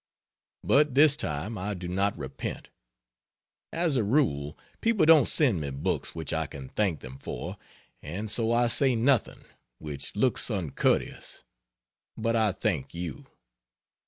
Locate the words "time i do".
1.15-1.87